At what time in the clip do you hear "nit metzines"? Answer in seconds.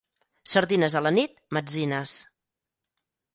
1.17-2.17